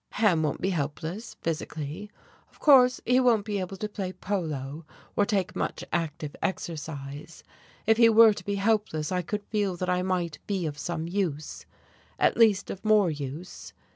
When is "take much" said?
5.27-5.83